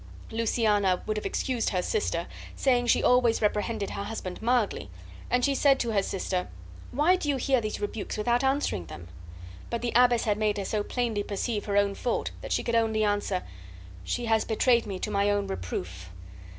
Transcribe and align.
Luciana 0.31 1.03
would 1.05 1.15
have 1.15 1.27
excused 1.27 1.69
her 1.69 1.81
sister, 1.83 2.25
saying 2.55 2.87
she 2.87 3.03
always 3.03 3.39
reprehended 3.39 3.91
her 3.91 4.03
husband 4.05 4.41
mildly; 4.41 4.89
and 5.29 5.45
she 5.45 5.53
said 5.53 5.79
to 5.79 5.91
her 5.91 6.01
sister, 6.01 6.47
"Why 6.91 7.15
do 7.15 7.29
you 7.29 7.37
hear 7.37 7.61
these 7.61 7.79
rebukes 7.79 8.17
without 8.17 8.43
answering 8.43 8.87
them?" 8.87 9.09
But 9.69 9.83
the 9.83 9.93
abbess 9.95 10.23
had 10.23 10.39
made 10.39 10.57
her 10.57 10.65
so 10.65 10.81
plainly 10.81 11.21
perceive 11.21 11.65
her 11.65 11.93
fault 11.93 12.31
that 12.41 12.51
she 12.51 12.63
could 12.63 12.73
only 12.73 13.03
answer, 13.03 13.43
"She 14.03 14.25
has 14.25 14.43
betrayed 14.43 14.87
me 14.87 14.97
to 14.97 15.11
my 15.11 15.29
own 15.29 15.45
reproof." 15.45 16.09